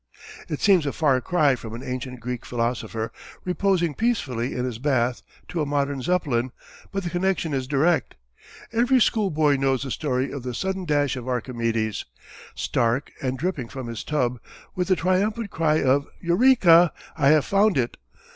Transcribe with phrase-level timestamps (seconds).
[0.49, 3.11] It seems a far cry from an ancient Greek philosopher
[3.45, 6.51] reposing peacefully in his bath to a modern Zeppelin,
[6.91, 8.15] but the connection is direct.
[8.73, 12.05] Every schoolboy knows the story of the sudden dash of Archimedes,
[12.55, 14.39] stark and dripping from his tub,
[14.73, 17.97] with the triumphant cry of "Eureka!" "I have found it!"